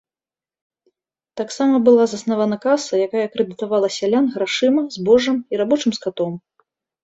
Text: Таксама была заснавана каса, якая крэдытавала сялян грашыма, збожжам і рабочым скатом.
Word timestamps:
Таксама 1.41 1.75
была 1.89 2.07
заснавана 2.15 2.57
каса, 2.65 2.93
якая 3.09 3.27
крэдытавала 3.37 3.87
сялян 3.99 4.25
грашыма, 4.39 4.81
збожжам 4.99 5.37
і 5.55 5.65
рабочым 5.65 5.91
скатом. 6.03 6.33